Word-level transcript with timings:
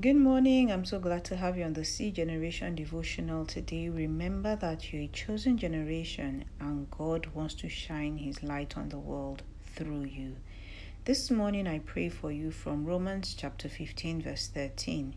Good 0.00 0.16
morning. 0.16 0.72
I'm 0.72 0.86
so 0.86 0.98
glad 0.98 1.24
to 1.26 1.36
have 1.36 1.58
you 1.58 1.64
on 1.64 1.74
the 1.74 1.84
C 1.84 2.10
Generation 2.10 2.74
devotional 2.74 3.44
today. 3.44 3.90
Remember 3.90 4.56
that 4.56 4.90
you're 4.90 5.02
a 5.02 5.08
chosen 5.08 5.58
generation 5.58 6.46
and 6.58 6.90
God 6.90 7.26
wants 7.34 7.52
to 7.56 7.68
shine 7.68 8.16
His 8.16 8.42
light 8.42 8.78
on 8.78 8.88
the 8.88 8.98
world 8.98 9.42
through 9.74 10.04
you. 10.04 10.36
This 11.04 11.30
morning, 11.30 11.66
I 11.66 11.80
pray 11.80 12.08
for 12.08 12.32
you 12.32 12.50
from 12.50 12.86
Romans 12.86 13.34
chapter 13.36 13.68
15, 13.68 14.22
verse 14.22 14.48
13, 14.48 15.16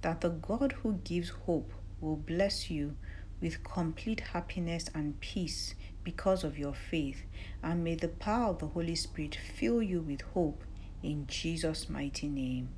that 0.00 0.22
the 0.22 0.30
God 0.30 0.72
who 0.82 0.94
gives 1.04 1.28
hope 1.28 1.70
will 2.00 2.16
bless 2.16 2.70
you 2.70 2.96
with 3.42 3.62
complete 3.62 4.20
happiness 4.32 4.88
and 4.94 5.20
peace 5.20 5.74
because 6.04 6.42
of 6.42 6.56
your 6.56 6.74
faith, 6.74 7.24
and 7.62 7.84
may 7.84 7.96
the 7.96 8.08
power 8.08 8.48
of 8.48 8.60
the 8.60 8.68
Holy 8.68 8.94
Spirit 8.94 9.34
fill 9.34 9.82
you 9.82 10.00
with 10.00 10.22
hope 10.22 10.64
in 11.02 11.26
Jesus' 11.26 11.90
mighty 11.90 12.28
name. 12.30 12.70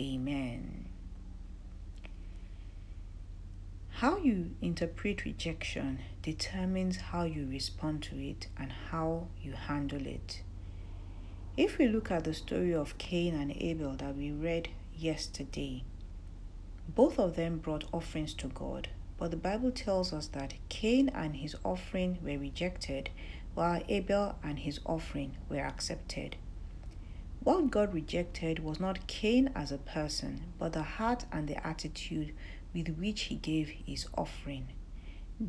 Amen. 0.00 0.95
How 4.00 4.18
you 4.18 4.50
interpret 4.60 5.24
rejection 5.24 6.00
determines 6.20 6.98
how 6.98 7.22
you 7.24 7.46
respond 7.46 8.02
to 8.02 8.18
it 8.22 8.46
and 8.58 8.70
how 8.90 9.28
you 9.40 9.52
handle 9.52 10.06
it. 10.06 10.42
If 11.56 11.78
we 11.78 11.88
look 11.88 12.10
at 12.10 12.24
the 12.24 12.34
story 12.34 12.74
of 12.74 12.98
Cain 12.98 13.34
and 13.34 13.56
Abel 13.56 13.96
that 13.96 14.14
we 14.14 14.32
read 14.32 14.68
yesterday, 14.94 15.82
both 16.94 17.18
of 17.18 17.36
them 17.36 17.56
brought 17.56 17.84
offerings 17.90 18.34
to 18.34 18.48
God, 18.48 18.88
but 19.16 19.30
the 19.30 19.38
Bible 19.38 19.70
tells 19.70 20.12
us 20.12 20.26
that 20.26 20.52
Cain 20.68 21.08
and 21.14 21.34
his 21.36 21.56
offering 21.64 22.18
were 22.22 22.36
rejected, 22.36 23.08
while 23.54 23.82
Abel 23.88 24.36
and 24.44 24.58
his 24.58 24.78
offering 24.84 25.38
were 25.48 25.64
accepted. 25.64 26.36
What 27.42 27.70
God 27.70 27.94
rejected 27.94 28.58
was 28.58 28.78
not 28.80 29.06
Cain 29.06 29.52
as 29.54 29.72
a 29.72 29.78
person, 29.78 30.42
but 30.58 30.72
the 30.72 30.82
heart 30.82 31.24
and 31.30 31.48
the 31.48 31.64
attitude 31.66 32.34
with 32.76 32.98
which 32.98 33.22
he 33.22 33.36
gave 33.36 33.70
his 33.86 34.06
offering. 34.18 34.68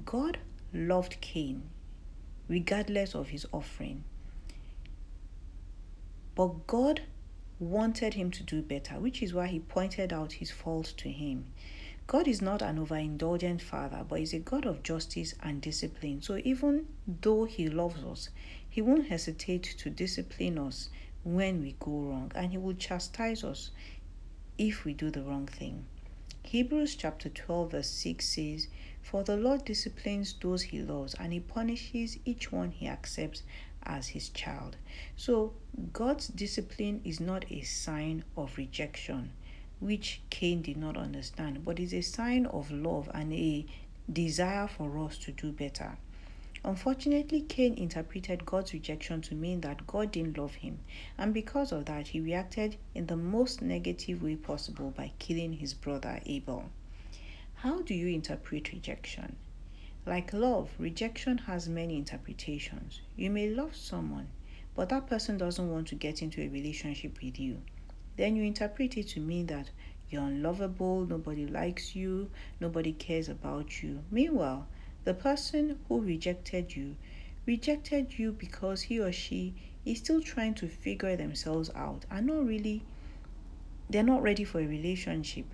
God 0.06 0.38
loved 0.74 1.20
Cain, 1.20 1.64
regardless 2.48 3.14
of 3.14 3.30
his 3.30 3.46
offering. 3.52 4.06
But 6.36 6.68
God 6.68 7.02
wanted 7.60 8.14
him 8.14 8.32
to 8.32 8.44
do 8.44 8.62
better, 8.62 8.96
which 8.96 9.22
is 9.22 9.34
why 9.34 9.48
he 9.48 9.60
pointed 9.60 10.14
out 10.14 10.34
his 10.34 10.52
fault 10.52 10.94
to 10.98 11.10
him. 11.10 11.48
God 12.06 12.30
is 12.30 12.42
not 12.42 12.62
an 12.62 12.78
overindulgent 12.78 13.62
father, 13.62 14.06
but 14.08 14.22
is 14.22 14.34
a 14.34 14.40
God 14.40 14.66
of 14.66 14.82
justice 14.82 15.36
and 15.44 15.60
discipline. 15.62 16.22
So 16.22 16.40
even 16.46 16.86
though 17.22 17.44
he 17.44 17.68
loves 17.68 18.06
us, 18.06 18.30
he 18.70 18.82
won't 18.82 19.08
hesitate 19.08 19.64
to 19.80 19.90
discipline 19.90 20.58
us 20.58 20.90
when 21.26 21.62
we 21.62 21.76
go 21.82 21.92
wrong, 21.92 22.32
and 22.36 22.52
he 22.52 22.58
will 22.58 22.76
chastise 22.76 23.44
us 23.44 23.72
if 24.58 24.86
we 24.86 24.94
do 24.94 25.12
the 25.12 25.24
wrong 25.24 25.48
thing. 25.48 25.86
Hebrews 26.48 26.96
chapter 26.96 27.28
12, 27.28 27.72
verse 27.72 27.90
6 27.90 28.26
says, 28.26 28.68
For 29.02 29.22
the 29.22 29.36
Lord 29.36 29.66
disciplines 29.66 30.34
those 30.42 30.62
he 30.62 30.80
loves, 30.80 31.14
and 31.16 31.34
he 31.34 31.42
punishes 31.42 32.20
each 32.24 32.54
one 32.54 32.72
he 32.72 32.88
accepts 32.88 33.44
as 33.84 34.08
his 34.08 34.30
child. 34.30 34.78
So, 35.18 35.56
God's 35.92 36.30
discipline 36.30 37.02
is 37.04 37.20
not 37.20 37.52
a 37.52 37.64
sign 37.64 38.24
of 38.38 38.58
rejection, 38.58 39.34
which 39.82 40.22
Cain 40.30 40.62
did 40.62 40.78
not 40.78 40.96
understand, 40.96 41.66
but 41.66 41.82
is 41.82 41.94
a 41.94 42.00
sign 42.00 42.46
of 42.46 42.72
love 42.72 43.12
and 43.14 43.34
a 43.34 43.66
desire 44.10 44.70
for 44.70 45.00
us 45.00 45.18
to 45.18 45.34
do 45.34 45.52
better. 45.52 45.98
Unfortunately, 46.64 47.42
Cain 47.42 47.74
interpreted 47.76 48.46
God's 48.46 48.74
rejection 48.74 49.22
to 49.22 49.36
mean 49.36 49.62
that 49.62 49.86
God 49.86 50.12
didn't 50.12 50.38
love 50.38 50.56
him, 50.56 50.80
and 51.18 51.34
because 51.34 51.72
of 51.72 51.86
that, 51.86 52.08
he 52.08 52.20
reacted 52.20 52.78
in 52.96 53.06
the 53.06 53.16
most 53.16 53.62
negative 53.62 54.24
way 54.24 54.36
possible 54.36 54.92
by 54.92 55.12
killing 55.20 55.54
his 55.54 55.74
brother 55.74 56.20
Abel. 56.26 56.70
How 57.56 57.82
do 57.82 57.94
you 57.94 58.08
interpret 58.08 58.72
rejection? 58.72 59.36
Like 60.06 60.32
love, 60.32 60.70
rejection 60.80 61.40
has 61.40 61.68
many 61.68 61.98
interpretations. 61.98 63.02
You 63.16 63.30
may 63.30 63.50
love 63.50 63.76
someone, 63.76 64.28
but 64.76 64.90
that 64.90 65.08
person 65.08 65.38
doesn't 65.38 65.72
want 65.72 65.88
to 65.90 65.96
get 65.96 66.22
into 66.22 66.42
a 66.42 66.48
relationship 66.48 67.22
with 67.22 67.40
you. 67.40 67.62
Then 68.16 68.36
you 68.36 68.44
interpret 68.44 68.98
it 68.98 69.10
to 69.10 69.20
mean 69.20 69.48
that 69.48 69.70
you're 70.10 70.24
unlovable, 70.24 71.06
nobody 71.06 71.46
likes 71.46 71.96
you, 71.96 72.32
nobody 72.60 72.94
cares 72.94 73.28
about 73.28 73.84
you. 73.84 74.04
Meanwhile, 74.10 74.68
the 75.08 75.14
person 75.14 75.80
who 75.88 76.02
rejected 76.02 76.76
you 76.76 76.94
rejected 77.46 78.20
you 78.20 78.30
because 78.34 78.82
he 78.82 79.00
or 79.00 79.10
she 79.10 79.54
is 79.86 80.00
still 80.00 80.22
trying 80.22 80.54
to 80.54 80.68
figure 80.68 81.16
themselves 81.16 81.70
out 81.76 82.04
and 82.12 82.28
not 82.28 82.46
really 82.46 82.84
they're 83.90 84.04
not 84.04 84.22
ready 84.22 84.44
for 84.44 84.60
a 84.60 84.68
relationship 84.68 85.46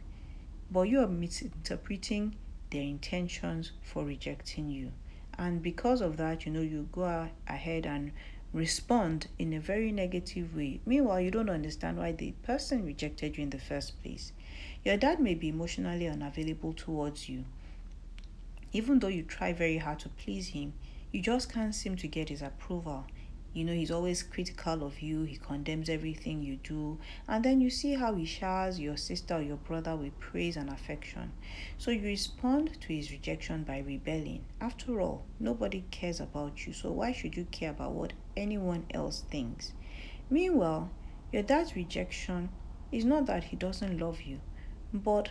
but 0.71 0.89
you 0.89 0.99
are 0.99 1.07
misinterpreting 1.07 2.35
their 2.71 2.81
intentions 2.81 3.73
for 3.83 4.03
rejecting 4.03 4.71
you. 4.71 4.91
And 5.37 5.61
because 5.61 6.01
of 6.01 6.17
that 6.17 6.47
you 6.47 6.51
know 6.51 6.61
you 6.61 6.89
go 6.91 7.29
ahead 7.47 7.85
and 7.85 8.11
respond 8.53 9.27
in 9.37 9.53
a 9.53 9.59
very 9.59 9.91
negative 9.91 10.55
way. 10.55 10.79
Meanwhile 10.83 11.21
you 11.21 11.29
don't 11.29 11.51
understand 11.51 11.99
why 11.99 12.13
the 12.13 12.31
person 12.41 12.83
rejected 12.83 13.37
you 13.37 13.43
in 13.43 13.51
the 13.51 13.59
first 13.59 14.01
place. 14.01 14.31
Your 14.83 14.97
dad 14.97 15.19
may 15.19 15.35
be 15.35 15.49
emotionally 15.49 16.07
unavailable 16.07 16.73
towards 16.73 17.29
you 17.29 17.45
even 18.73 19.00
though 19.00 19.07
you 19.07 19.23
try 19.23 19.53
very 19.53 19.78
hard 19.78 20.00
to 20.00 20.09
please 20.09 20.50
him, 20.50 20.73
you 21.11 21.22
just 21.22 21.53
can't 21.53 21.75
seem 21.75 21.95
to 21.95 22.07
get 22.07 22.29
his 22.29 22.41
approval. 22.41 23.06
You 23.53 23.66
know, 23.66 23.73
he's 23.73 23.91
always 23.91 24.23
critical 24.23 24.84
of 24.84 25.00
you, 25.00 25.25
he 25.25 25.35
condemns 25.38 25.88
everything 25.88 26.41
you 26.41 26.56
do, 26.56 26.97
and 27.28 27.45
then 27.45 27.62
you 27.62 27.69
see 27.69 27.94
how 27.94 28.16
he 28.16 28.25
showers 28.25 28.79
your 28.79 28.97
sister 28.97 29.35
or 29.35 29.41
your 29.44 29.57
brother 29.57 29.95
with 29.95 30.19
praise 30.19 30.57
and 30.57 30.72
affection. 30.72 31.31
So 31.78 31.91
you 31.91 32.01
respond 32.01 32.81
to 32.81 32.88
his 32.88 33.12
rejection 33.12 33.63
by 33.63 33.78
rebelling. 33.78 34.44
After 34.59 35.00
all, 35.00 35.25
nobody 35.39 35.83
cares 35.91 36.19
about 36.19 36.66
you, 36.66 36.73
so 36.73 36.91
why 36.91 37.12
should 37.12 37.38
you 37.38 37.45
care 37.51 37.69
about 37.69 37.91
what 37.91 38.13
anyone 38.35 38.88
else 38.91 39.23
thinks? 39.29 39.73
Meanwhile, 40.31 40.89
your 41.31 41.44
dad's 41.44 41.75
rejection 41.75 42.50
is 42.91 43.06
not 43.06 43.28
that 43.28 43.44
he 43.45 43.56
doesn't 43.56 44.00
love 44.00 44.22
you, 44.22 44.39
but 44.91 45.29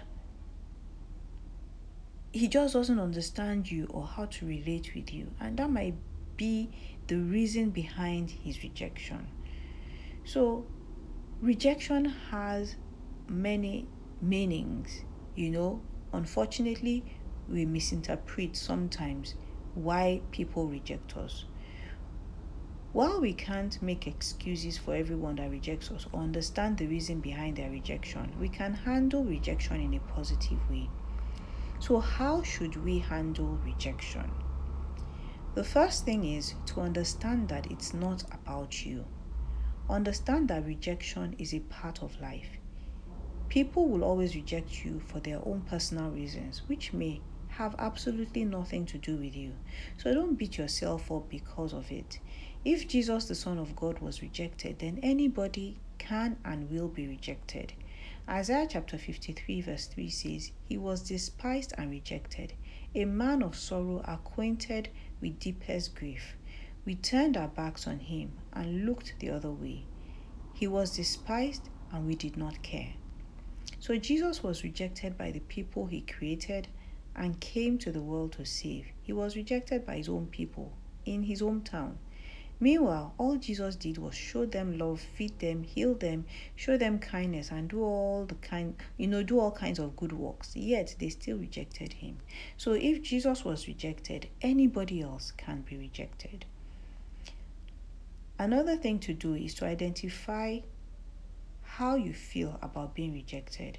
he 2.32 2.48
just 2.48 2.75
doesn't 2.75 2.98
understand 2.98 3.70
you 3.70 3.87
or 3.91 4.06
how 4.06 4.26
to 4.26 4.47
relate 4.47 4.93
with 4.94 5.12
you. 5.12 5.32
And 5.41 5.59
that 5.59 5.70
might 5.70 5.97
be 6.37 6.70
the 7.09 7.16
reason 7.16 7.70
behind 7.70 8.31
his 8.31 8.62
rejection. 8.62 9.32
So 10.25 10.66
rejection 11.41 12.06
has 12.31 12.76
many 13.28 13.91
meanings 14.20 15.04
you 15.34 15.50
know. 15.50 15.82
Unfortunately 16.12 17.06
we 17.48 17.65
misinterpret 17.66 18.56
sometimes 18.56 19.34
why 19.75 20.22
people 20.31 20.69
reject 20.69 21.16
us. 21.16 21.47
While 22.93 23.20
we 23.20 23.34
can't 23.34 23.82
make 23.82 24.06
excuses 24.06 24.78
for 24.78 24.94
everyone 24.94 25.37
that 25.37 25.50
rejects 25.50 25.91
us 25.91 26.06
or 26.12 26.22
understand 26.22 26.78
the 26.78 26.87
reason 26.87 27.20
behind 27.20 27.56
their 27.56 27.70
rejection, 27.70 28.34
we 28.38 28.49
can 28.49 28.75
handle 28.75 29.25
rejection 29.25 29.81
in 29.81 29.94
a 29.94 30.00
positive 30.00 30.60
way. 30.70 30.91
So, 31.82 31.98
how 31.98 32.44
should 32.44 32.84
we 32.84 33.00
handle 33.00 33.59
rejection? 33.65 34.31
The 35.54 35.65
first 35.65 36.04
thing 36.04 36.25
is 36.25 36.54
to 36.66 36.81
understand 36.81 37.48
that 37.48 37.66
it's 37.72 37.93
not 37.93 38.22
about 38.31 38.87
you. 38.87 39.06
Understand 39.91 40.47
that 40.47 40.65
rejection 40.65 41.34
is 41.41 41.53
a 41.53 41.59
part 41.59 42.00
of 42.00 42.20
life. 42.20 42.60
People 43.48 43.88
will 43.88 44.04
always 44.04 44.37
reject 44.37 44.84
you 44.84 45.00
for 45.00 45.19
their 45.19 45.41
own 45.44 45.62
personal 45.62 46.09
reasons, 46.09 46.62
which 46.69 46.93
may 46.93 47.20
have 47.48 47.75
absolutely 47.81 48.44
nothing 48.44 48.87
to 48.87 48.97
do 48.97 49.16
with 49.16 49.34
you. 49.34 49.54
So 49.97 50.14
don't 50.14 50.38
beat 50.38 50.59
yourself 50.59 51.10
up 51.10 51.28
because 51.28 51.72
of 51.72 51.91
it. 51.91 52.20
If 52.64 52.87
Jesus, 52.87 53.25
the 53.25 53.34
Son 53.34 53.59
of 53.59 53.75
God, 53.75 53.99
was 53.99 54.22
rejected, 54.22 54.78
then 54.78 55.00
anybody 55.03 55.81
can 55.99 56.37
and 56.44 56.70
will 56.70 56.87
be 56.87 57.09
rejected. 57.09 57.72
Isaiah 58.28 58.68
chapter 58.70 58.98
53, 58.98 59.60
verse 59.62 59.86
3 59.86 60.08
says, 60.08 60.52
He 60.69 60.78
was 60.78 61.02
despised 61.02 61.74
and 61.76 61.90
rejected, 61.90 62.52
a 62.94 63.04
man 63.04 63.42
of 63.42 63.56
sorrow, 63.56 64.00
acquainted 64.06 64.90
with 65.20 65.40
deepest 65.40 65.96
grief. 65.96 66.36
We 66.84 66.94
turned 66.94 67.36
our 67.36 67.48
backs 67.48 67.86
on 67.86 67.98
him 67.98 68.34
and 68.52 68.86
looked 68.86 69.14
the 69.19 69.30
other 69.30 69.50
way. 69.50 69.86
He 70.52 70.69
was 70.69 70.96
despised 70.96 71.69
and 71.90 72.06
we 72.06 72.14
did 72.14 72.36
not 72.36 72.62
care. 72.62 72.94
So 73.80 73.96
Jesus 73.96 74.42
was 74.42 74.62
rejected 74.62 75.18
by 75.18 75.32
the 75.32 75.40
people 75.40 75.86
he 75.86 76.02
created 76.02 76.68
and 77.16 77.40
came 77.40 77.76
to 77.78 77.90
the 77.90 78.02
world 78.02 78.32
to 78.34 78.44
save. 78.44 78.86
He 79.02 79.12
was 79.12 79.34
rejected 79.34 79.84
by 79.84 79.96
his 79.96 80.08
own 80.08 80.26
people 80.26 80.72
in 81.04 81.25
his 81.25 81.42
hometown. 81.42 81.96
Meanwhile, 82.62 83.12
all 83.19 83.38
Jesus 83.38 83.75
did 83.75 83.99
was 83.99 84.14
show 84.14 84.47
them 84.47 84.79
love, 84.79 85.00
feed 85.00 85.41
them, 85.41 85.64
heal 85.64 85.94
them, 85.94 86.26
show 86.55 86.76
them 86.76 87.00
kindness, 87.00 87.50
and 87.50 87.69
do 87.69 87.82
all 87.82 88.25
the 88.25 88.37
kind, 88.37 88.76
you 88.97 89.09
know, 89.09 89.25
do 89.25 89.41
all 89.41 89.50
kinds 89.50 89.81
of 89.81 89.97
good 89.97 90.12
works. 90.12 90.55
Yet 90.55 90.94
they 91.00 91.09
still 91.09 91.38
rejected 91.38 91.94
him. 91.94 92.19
So 92.56 92.75
if 92.75 93.03
Jesus 93.03 93.44
was 93.44 93.67
rejected, 93.67 94.29
anybody 94.41 95.03
else 95.03 95.32
can 95.37 95.62
be 95.62 95.76
rejected. 95.76 96.44
Another 98.38 98.76
thing 98.76 99.00
to 99.00 99.12
do 99.12 99.35
is 99.35 99.55
to 99.55 99.67
identify 99.67 100.61
how 101.64 101.97
you 101.97 102.12
feel 102.12 102.61
about 102.62 102.94
being 102.94 103.12
rejected. 103.12 103.79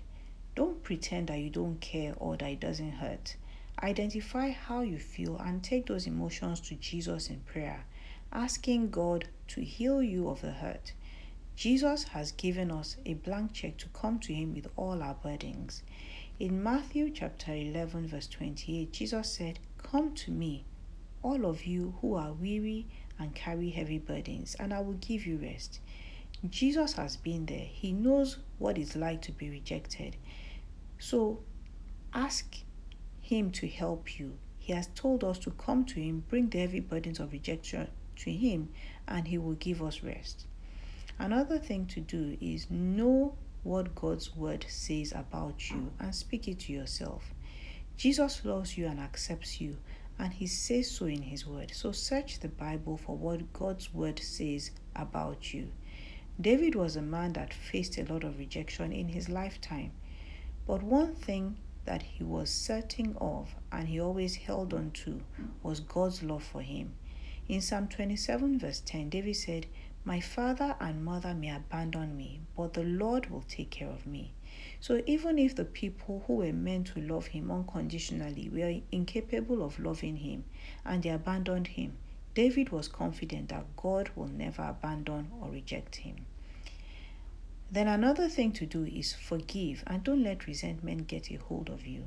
Don't 0.56 0.84
pretend 0.84 1.28
that 1.28 1.40
you 1.40 1.50
don't 1.50 1.80
care 1.80 2.16
or 2.18 2.36
that 2.36 2.50
it 2.50 2.60
doesn't 2.60 2.92
hurt. 2.92 3.38
Identify 3.82 4.50
how 4.52 4.82
you 4.82 4.98
feel 5.00 5.38
and 5.38 5.64
take 5.64 5.86
those 5.86 6.06
emotions 6.06 6.60
to 6.60 6.76
Jesus 6.76 7.30
in 7.30 7.40
prayer, 7.40 7.86
asking 8.36 8.90
God 8.90 9.26
to 9.48 9.62
heal 9.62 10.02
you 10.02 10.28
of 10.28 10.42
the 10.42 10.52
hurt. 10.52 10.94
Jesus 11.56 12.06
has 12.06 12.32
given 12.32 12.72
us 12.72 12.98
a 13.06 13.14
blank 13.14 13.54
check 13.54 13.78
to 13.78 13.90
come 13.90 14.18
to 14.22 14.34
Him 14.34 14.56
with 14.56 14.68
all 14.76 15.04
our 15.04 15.14
burdens. 15.14 15.84
In 16.40 16.64
Matthew 16.64 17.12
chapter 17.12 17.54
11, 17.54 18.08
verse 18.08 18.26
28, 18.26 18.92
Jesus 18.92 19.32
said, 19.32 19.60
Come 19.78 20.16
to 20.16 20.32
me, 20.32 20.66
all 21.22 21.46
of 21.46 21.66
you 21.66 21.94
who 22.02 22.16
are 22.16 22.34
weary 22.34 22.88
and 23.20 23.36
carry 23.36 23.70
heavy 23.70 24.00
burdens, 24.00 24.56
and 24.56 24.74
I 24.74 24.80
will 24.80 24.94
give 24.94 25.28
you 25.28 25.38
rest. 25.38 25.80
Jesus 26.50 26.94
has 26.94 27.18
been 27.18 27.46
there. 27.46 27.68
He 27.70 27.94
knows 27.94 28.40
what 28.58 28.80
it's 28.80 28.96
like 28.96 29.22
to 29.22 29.32
be 29.32 29.52
rejected. 29.52 30.16
So 30.98 31.44
ask 32.16 32.58
Him 33.22 33.52
to 33.52 33.68
help 33.68 34.20
you. 34.20 34.40
He 34.58 34.74
has 34.74 34.88
told 34.96 35.24
us 35.24 35.38
to 35.40 35.52
come 35.52 35.86
to 35.86 36.02
Him, 36.02 36.24
bring 36.28 36.50
the 36.50 36.60
heavy 36.60 36.80
burdens 36.80 37.20
of 37.20 37.32
rejection 37.32 37.90
to 38.18 38.31
Him, 38.31 38.69
and 39.07 39.27
He 39.27 39.38
will 39.38 39.54
give 39.54 39.81
us 39.81 40.04
rest. 40.04 40.45
Another 41.19 41.57
thing 41.57 41.86
to 41.88 42.01
do 42.01 42.38
is 42.42 42.69
know 42.69 43.36
what 43.63 43.95
God's 43.95 44.36
word 44.36 44.65
says 44.68 45.13
about 45.15 45.69
you 45.69 45.92
and 46.00 46.13
speak 46.13 46.48
it 46.48 46.60
to 46.62 46.74
yourself. 46.74 47.33
Jesus 47.98 48.44
loves 48.44 48.77
you 48.77 48.88
and 48.88 49.00
accepts 49.00 49.62
you, 49.62 49.77
and 50.19 50.33
He 50.33 50.48
says 50.48 50.89
so 50.89 51.06
in 51.06 51.21
His 51.21 51.45
word. 51.45 51.71
So 51.74 51.92
search 51.92 52.39
the 52.39 52.50
Bible 52.50 52.98
for 52.98 53.15
what 53.15 53.54
God's 53.54 53.94
word 53.94 54.19
says 54.19 54.71
about 54.95 55.54
you. 55.54 55.69
David 56.42 56.74
was 56.74 56.95
a 56.95 57.01
man 57.01 57.33
that 57.33 57.54
faced 57.54 57.98
a 58.00 58.12
lot 58.12 58.24
of 58.24 58.39
rejection 58.39 58.92
in 58.92 59.10
his 59.10 59.30
lifetime. 59.30 59.92
But 60.65 60.81
one 60.81 61.13
thing 61.13 61.57
that 61.86 62.01
he 62.01 62.24
was 62.24 62.50
certain 62.50 63.15
of 63.21 63.54
and 63.71 63.88
he 63.88 64.00
always 64.01 64.36
held 64.36 64.74
on 64.74 64.92
to 65.06 65.21
was 65.62 65.80
God's 65.80 66.24
love 66.24 66.44
for 66.44 66.62
him. 66.62 66.95
In 67.50 67.60
Psalm 67.60 67.90
27, 67.90 68.57
verse 68.57 68.81
10, 68.86 69.10
David 69.10 69.36
said, 69.36 69.68
My 70.06 70.22
father 70.22 70.78
and 70.80 71.04
mother 71.04 71.34
may 71.34 71.50
abandon 71.50 72.16
me, 72.16 72.40
but 72.56 72.74
the 72.74 72.84
Lord 72.84 73.30
will 73.30 73.44
take 73.50 73.69
care 73.69 73.90
of 73.90 74.07
me. 74.07 74.31
So 74.80 75.04
even 75.06 75.38
if 75.38 75.54
the 75.54 75.66
people 75.66 76.24
who 76.25 76.38
were 76.38 76.54
meant 76.54 76.88
to 76.88 77.01
love 77.01 77.28
him 77.28 77.51
unconditionally 77.51 78.48
were 78.48 78.81
incapable 78.94 79.62
of 79.62 79.78
loving 79.78 80.16
him 80.18 80.45
and 80.86 81.04
they 81.04 81.10
abandoned 81.10 81.68
him, 81.68 81.98
David 82.34 82.69
was 82.69 82.88
confident 82.88 83.50
that 83.50 83.75
God 83.75 84.10
will 84.16 84.30
never 84.30 84.63
abandon 84.63 85.30
or 85.42 85.50
reject 85.50 85.98
him. 85.98 86.25
Then 87.69 87.89
another 87.89 88.30
thing 88.30 88.54
to 88.54 88.66
do 88.66 88.86
is 88.86 89.13
forgive 89.13 89.84
and 89.86 90.01
don't 90.01 90.24
let 90.24 90.48
resentment 90.48 91.07
get 91.07 91.30
a 91.30 91.36
hold 91.36 91.69
of 91.69 91.86
you. 91.86 92.06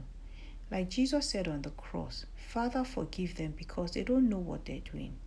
Like 0.71 0.89
Jesus 0.89 1.29
said 1.29 1.47
on 1.47 1.63
the 1.63 1.71
cross, 1.71 2.25
Father, 2.35 2.85
forgive 2.85 3.37
them 3.37 3.53
because 3.57 3.93
they 3.93 4.03
don't 4.03 4.29
know 4.29 4.39
what 4.39 4.65
they're 4.65 4.81
doing. 4.81 5.19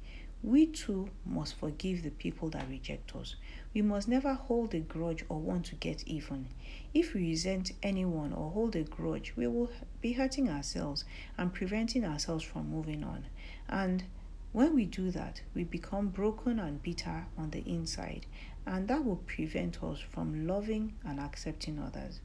We 0.42 0.68
too 0.68 1.10
must 1.26 1.56
forgive 1.56 2.04
the 2.04 2.12
people 2.12 2.50
that 2.52 2.70
reject 2.70 3.14
us. 3.14 3.36
We 3.74 3.82
must 3.82 4.08
never 4.08 4.34
hold 4.34 4.74
a 4.74 4.80
grudge 4.80 5.26
or 5.28 5.38
want 5.38 5.66
to 5.66 5.76
get 5.76 6.08
even. 6.08 6.48
If 6.94 7.14
we 7.14 7.28
resent 7.28 7.74
anyone 7.84 8.32
or 8.32 8.52
hold 8.52 8.76
a 8.78 8.84
grudge, 8.84 9.34
we 9.36 9.48
will 9.48 9.70
be 10.00 10.14
hurting 10.14 10.50
ourselves 10.50 11.04
and 11.38 11.54
preventing 11.54 12.06
ourselves 12.06 12.44
from 12.44 12.70
moving 12.70 13.04
on. 13.04 13.26
And 13.68 14.06
when 14.54 14.74
we 14.74 14.86
do 14.86 15.12
that, 15.12 15.42
we 15.54 15.66
become 15.66 16.08
broken 16.08 16.58
and 16.58 16.82
bitter 16.82 17.26
on 17.38 17.52
the 17.52 17.64
inside, 17.70 18.26
and 18.66 18.88
that 18.88 19.04
will 19.04 19.18
prevent 19.18 19.84
us 19.84 20.00
from 20.00 20.48
loving 20.48 20.94
and 21.04 21.20
accepting 21.20 21.80
others. 21.80 22.22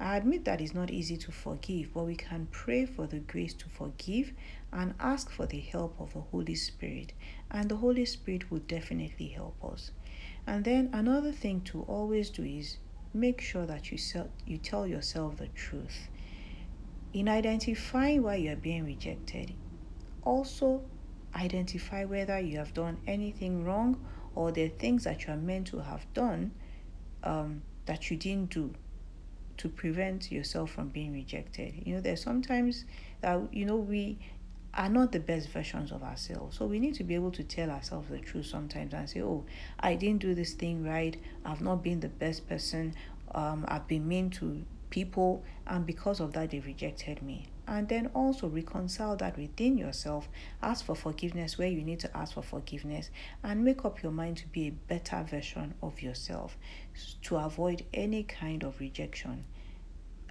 I 0.00 0.16
admit 0.16 0.44
that 0.44 0.60
it's 0.60 0.74
not 0.74 0.90
easy 0.90 1.16
to 1.18 1.30
forgive, 1.32 1.94
but 1.94 2.04
we 2.04 2.16
can 2.16 2.48
pray 2.50 2.84
for 2.84 3.06
the 3.06 3.20
grace 3.20 3.54
to 3.54 3.68
forgive 3.68 4.32
and 4.72 4.94
ask 4.98 5.30
for 5.30 5.46
the 5.46 5.60
help 5.60 5.94
of 6.00 6.14
the 6.14 6.20
Holy 6.20 6.56
Spirit, 6.56 7.12
and 7.50 7.68
the 7.68 7.76
Holy 7.76 8.04
Spirit 8.04 8.50
will 8.50 8.58
definitely 8.58 9.28
help 9.28 9.56
us. 9.64 9.92
And 10.46 10.64
then 10.64 10.90
another 10.92 11.30
thing 11.30 11.60
to 11.62 11.82
always 11.82 12.30
do 12.30 12.42
is 12.42 12.78
make 13.12 13.40
sure 13.40 13.66
that 13.66 13.92
you, 13.92 13.98
sell, 13.98 14.30
you 14.44 14.58
tell 14.58 14.86
yourself 14.86 15.36
the 15.36 15.46
truth. 15.48 16.08
In 17.12 17.28
identifying 17.28 18.24
why 18.24 18.36
you 18.36 18.52
are 18.52 18.56
being 18.56 18.84
rejected, 18.84 19.54
also 20.22 20.82
identify 21.36 22.04
whether 22.04 22.40
you 22.40 22.58
have 22.58 22.74
done 22.74 22.98
anything 23.06 23.64
wrong 23.64 24.04
or 24.34 24.50
the 24.50 24.68
things 24.68 25.04
that 25.04 25.26
you 25.26 25.32
are 25.32 25.36
meant 25.36 25.68
to 25.68 25.78
have 25.78 26.04
done 26.14 26.50
um, 27.22 27.62
that 27.86 28.10
you 28.10 28.16
didn't 28.16 28.50
do 28.50 28.74
to 29.58 29.68
prevent 29.68 30.30
yourself 30.32 30.70
from 30.70 30.88
being 30.88 31.12
rejected. 31.12 31.74
You 31.84 31.94
know, 31.94 32.00
there's 32.00 32.22
sometimes 32.22 32.84
that, 33.20 33.40
you 33.52 33.64
know, 33.64 33.76
we 33.76 34.18
are 34.74 34.88
not 34.88 35.12
the 35.12 35.20
best 35.20 35.48
versions 35.50 35.92
of 35.92 36.02
ourselves. 36.02 36.58
So 36.58 36.66
we 36.66 36.78
need 36.78 36.94
to 36.94 37.04
be 37.04 37.14
able 37.14 37.30
to 37.32 37.44
tell 37.44 37.70
ourselves 37.70 38.08
the 38.08 38.18
truth 38.18 38.46
sometimes 38.46 38.92
and 38.92 39.08
say, 39.08 39.22
oh, 39.22 39.44
I 39.78 39.94
didn't 39.94 40.20
do 40.20 40.34
this 40.34 40.54
thing 40.54 40.84
right. 40.84 41.16
I've 41.44 41.60
not 41.60 41.82
been 41.82 42.00
the 42.00 42.08
best 42.08 42.48
person. 42.48 42.94
Um, 43.34 43.64
I've 43.68 43.86
been 43.86 44.06
mean 44.06 44.30
to 44.30 44.64
people, 44.90 45.44
and 45.66 45.86
because 45.86 46.20
of 46.20 46.32
that, 46.34 46.50
they 46.50 46.60
rejected 46.60 47.22
me 47.22 47.48
and 47.66 47.88
then 47.88 48.10
also 48.14 48.48
reconcile 48.48 49.16
that 49.16 49.36
within 49.36 49.78
yourself. 49.78 50.28
Ask 50.62 50.84
for 50.84 50.94
forgiveness 50.94 51.58
where 51.58 51.68
you 51.68 51.82
need 51.82 52.00
to 52.00 52.16
ask 52.16 52.34
for 52.34 52.42
forgiveness 52.42 53.10
and 53.42 53.64
make 53.64 53.84
up 53.84 54.02
your 54.02 54.12
mind 54.12 54.38
to 54.38 54.46
be 54.48 54.68
a 54.68 54.72
better 54.72 55.24
version 55.28 55.74
of 55.82 56.02
yourself 56.02 56.56
to 57.22 57.36
avoid 57.36 57.84
any 57.92 58.22
kind 58.22 58.62
of 58.62 58.80
rejection. 58.80 59.44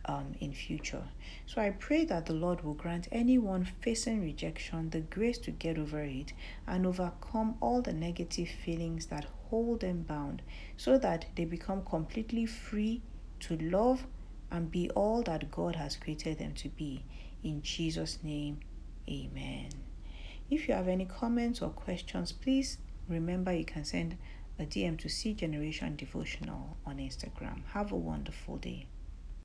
Um, 0.05 0.35
in 0.41 0.51
future. 0.51 1.05
So 1.45 1.61
I 1.61 1.69
pray 1.69 2.03
that 2.03 2.25
the 2.25 2.33
Lord 2.33 2.61
will 2.61 2.73
grant 2.73 3.07
anyone 3.09 3.63
facing 3.79 4.21
rejection 4.21 4.89
the 4.89 4.99
grace 4.99 5.37
to 5.37 5.51
get 5.51 5.77
over 5.77 6.01
it 6.01 6.33
and 6.67 6.85
overcome 6.85 7.55
all 7.61 7.81
the 7.81 7.93
negative 7.93 8.49
feelings 8.49 9.05
that 9.05 9.27
hold 9.49 9.79
them 9.79 10.01
bound 10.01 10.41
so 10.75 10.97
that 10.97 11.27
they 11.35 11.45
become 11.45 11.85
completely 11.85 12.45
free 12.45 13.01
to 13.39 13.55
love 13.55 14.05
and 14.53 14.71
be 14.71 14.89
all 14.91 15.23
that 15.23 15.51
God 15.51 15.75
has 15.75 15.97
created 15.97 16.37
them 16.37 16.53
to 16.53 16.69
be. 16.69 17.03
In 17.43 17.61
Jesus' 17.63 18.19
name, 18.23 18.59
amen. 19.09 19.69
If 20.49 20.67
you 20.67 20.75
have 20.75 20.87
any 20.87 21.05
comments 21.05 21.61
or 21.61 21.71
questions, 21.71 22.31
please 22.31 22.77
remember 23.09 23.51
you 23.51 23.65
can 23.65 23.83
send 23.83 24.17
a 24.59 24.63
DM 24.63 24.99
to 24.99 25.09
C 25.09 25.33
Generation 25.33 25.95
Devotional 25.95 26.77
on 26.85 26.97
Instagram. 26.97 27.65
Have 27.73 27.91
a 27.91 27.97
wonderful 27.97 28.57
day. 28.57 28.85